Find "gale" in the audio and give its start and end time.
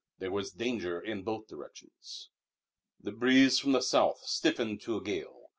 5.03-5.43